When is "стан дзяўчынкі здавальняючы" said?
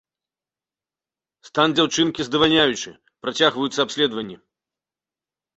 1.49-2.89